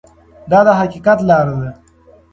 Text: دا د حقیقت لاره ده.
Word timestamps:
دا 0.51 0.59
د 0.67 0.69
حقیقت 0.79 1.19
لاره 1.29 1.55
ده. 1.61 1.69